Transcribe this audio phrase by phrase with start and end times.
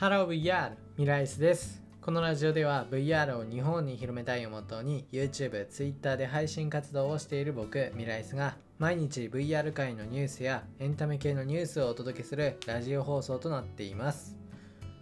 [0.00, 0.74] Hello VR!
[0.96, 1.82] ミライスです。
[2.00, 14.36] このラジオでは VR を日本に広めたいをモットーに YouTube、Twitter で配信活動をしている僕、ミライスが毎日 VR 界のニュースやエンタメ系のニュースをお届けするラジオ放送となっています。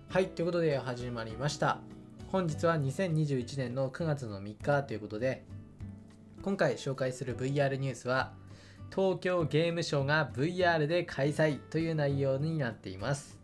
[0.09, 1.77] はい、ということで始まりました。
[2.29, 5.45] 本日は2021年の9月の3日ということで
[6.41, 8.33] 今回紹介する VR ニュースは
[8.91, 13.37] 東京ゲームショウが VR で開催という内容になっています。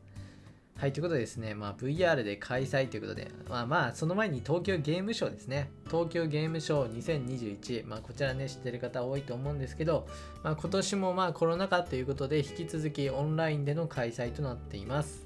[0.76, 5.70] はい、ということでですね、まあ、VR で開催ということで、まあまあ、その前に東京ゲームショーですね。
[5.86, 7.26] 東京ゲームショー
[7.60, 10.08] 2021、まあ、こちらね、知ってる方多いと思うんですけど、
[10.42, 15.24] まあ、今年もまあコロナ禍ということで、引き続きオンラインでの開催となっています。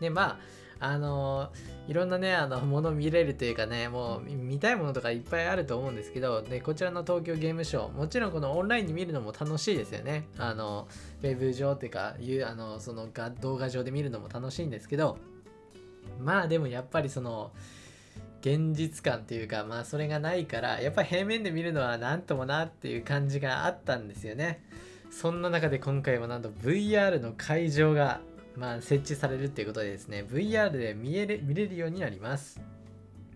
[0.00, 0.38] で、まあ、
[0.82, 1.52] あの
[1.86, 10.26] いろんなね、あの、もの見れるというかね、もう見たいものとかいっぱいあると思うんですけど、で、こちらの東京ゲームショウ、もちろんこのオンラインで見るのも楽しいですよね。
[10.38, 10.88] あの、
[11.22, 15.18] ウェブ上っていうか、いう、あの、そのが動画上で見るのも楽しいんですけど、
[16.20, 17.52] まあでもやっぱりその、
[18.40, 24.64] 現実感っていうか、まあそれがないから、やっぱり平面で見るのはなんともなっていう感じがあったんですよね。
[25.12, 28.20] そんな中で今回はなんと VR の会場が
[28.56, 32.60] まあ、設置されるっていうことでですね、VR で見えれ見れるようになります。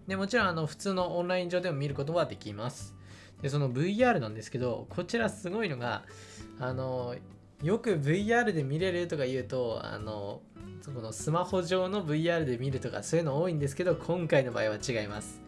[0.07, 2.95] でもちろんあの普通のオンライン上でも見ることはできます。
[3.43, 6.05] で、その VR なんですけど、こちらすごいのが、
[6.59, 7.17] あの、
[7.63, 10.43] よく VR で見れるとか言うと、あの、
[10.83, 15.41] そこのスマホ上の VR で見るとかそういうの多いんですけど、今回の場合は違います。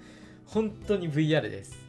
[0.47, 1.88] 本当に VR です。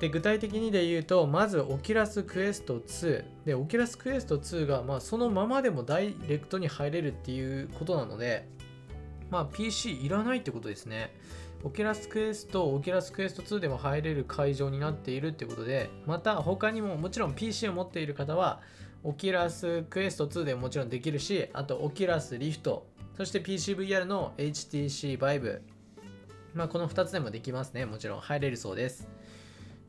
[0.00, 8.46] で具体的にで言うとまずオキラスクエスト2でオキラスクエスト2が、まあ、そのままでもダイレクトに入れるっていうことなので、
[9.30, 11.14] まあ、PC いらないってことですね。
[11.64, 18.60] Oculus Quest Oculus Quest 2でも入れる会場になっているってことでまた他にももちろん PC を持っている方は
[19.02, 22.86] Oculus Quest 2でももちろんできるしあと Oculus Rift。
[23.16, 25.60] そして PCVR の HTC Vive
[26.54, 27.86] まあこの2つでもできますね。
[27.86, 29.08] もちろん入れるそうです。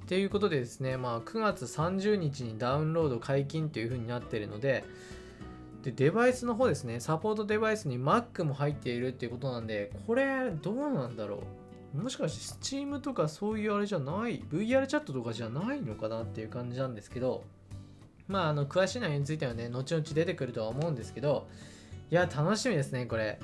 [0.08, 4.86] っていうことでですね、まあ、9月30日にダウンロード解禁という風になっているので
[5.84, 11.44] で、デバイスの方ですね、サポートデバイスに Mac も入っているっていうことなんで、これどうなんだろ
[11.94, 17.44] うもしかして Steam とかそういうあれじゃない ?VR チャットとかじゃないのかなっていう感じなんですけど、
[18.30, 21.48] まあ、あの、詳しい内容についてはね、後々出てくるとは思うんですけど、
[22.12, 23.40] いや、楽しみですね、これ。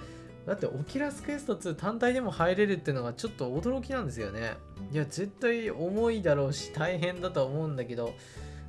[0.45, 4.53] だってオキラスクエスト2単体でも入れるっていうのがちょっと驚きなんですよね。
[4.91, 8.13] いや、絶対重いだろうし大変だと思うんだけど、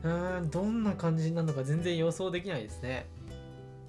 [0.05, 3.07] うーん、どんな感じになるのか全然予想できないですね。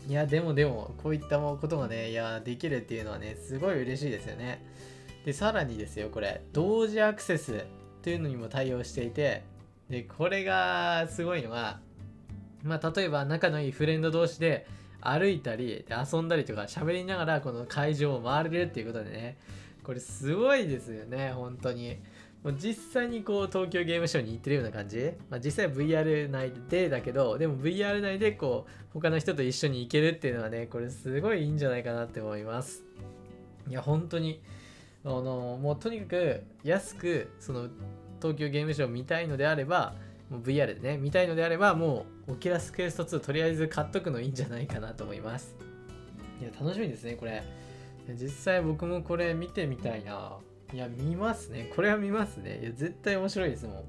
[0.07, 4.63] いや、でもでも、こういったことがね、いや、できるっていうのはね、すごい嬉しいですよね。
[5.25, 7.65] で、さらにですよ、これ、同時アクセス
[8.03, 9.43] というのにも対応していて、
[9.89, 11.79] で、これがすごいのが、
[12.63, 14.67] まあ、例えば仲のいいフレンド同士で、
[15.07, 19.37] 歩いたり遊んだりとか喋りながらこの会場を回れるっていうことでね。
[19.83, 21.97] これすごいですよね本当に。
[22.43, 32.83] もう実際にこう東京ゲームショウに行ってるような感じ、まあ、実際 VR 内でだけどでも VR 内でこう他の人と一緒に行けるっていうのはねこれすごいいいんじゃないかなって思います。
[33.67, 34.41] いや本当に。
[35.03, 37.67] あのもうとにかく安くその
[38.19, 39.93] 東京ゲームショウ見たいのであれば
[40.29, 45.55] もう VR でね、見たいのであれば、もう、 Oculus Quest 2とりあえず買っとくのいいんじゃないかなと思います。
[46.41, 47.43] いや、楽しみですね、これ。
[48.19, 50.37] 実際僕もこれ見てみたいな。
[50.73, 51.71] いや、見ますね。
[51.75, 52.59] これは見ますね。
[52.61, 53.83] いや、絶対面白いですもん。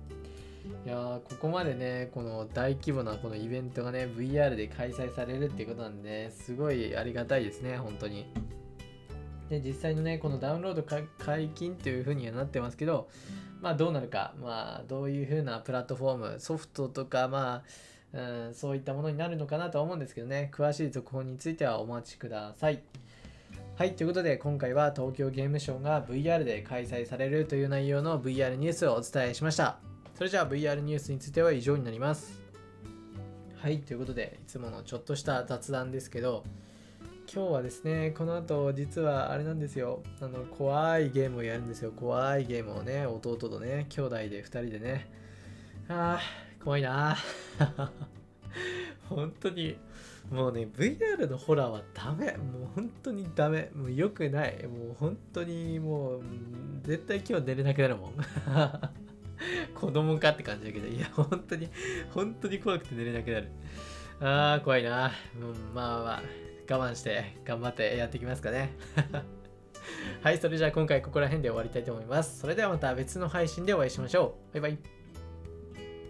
[0.84, 8.26] いやここまでね、この大規模なこのイベントがね、VR で開催されるっていうことなんで、ね、すごいありがたいですね、本当に。
[9.48, 13.08] で、実際のね、このダウンロード解禁っていう風にはなってますけど、
[13.60, 17.62] まあどうなるか、まあどういう風なプラットフォーム、ソフトとか、ま
[18.14, 18.18] あ、
[18.48, 22.82] うん、そういったものになるのかなとは思うんですけどね、詳しい続報についてはお待ちください。
[23.76, 29.78] はい、ということで今回は東京ゲームショウが VR で開催されるという内容の VR ニュースをお伝えしました。
[30.14, 32.40] それじゃあ VR ニュースについては以上になります。
[33.56, 36.44] はい、ということでいつものちょっとした雑談ですけど、
[37.32, 40.00] 今日はですね、この後実はあれなんですよ。
[40.20, 41.90] あの、怖いゲームをやるんですよ。
[41.90, 45.10] 怖いゲームをね、弟とね、兄弟で2人でね。
[45.88, 47.16] ああ、怖いな
[49.10, 49.76] 本当に、
[50.30, 52.36] もうね、VR のホラーはダメ。
[52.36, 53.70] もう本当にダメ。
[53.74, 54.64] もう良くない。
[54.68, 56.22] もう本当にもう、
[56.84, 58.12] 絶対今日寝れなくなるもん。
[59.74, 61.68] 子供かって感じだけど、いや、本当に、
[62.10, 63.48] 本当に怖くて寝れなくなる。
[64.20, 65.10] ああ、怖いな。
[65.34, 66.45] うん、まあまあ。
[66.68, 68.72] 我慢して頑張ってやっていきますかね。
[70.22, 72.40] はい、それじゃあ今回ここら辺で終わりたいと思います。
[72.40, 74.60] それではまた別の配信でお会いしましょう。
[74.60, 74.95] バイバイ。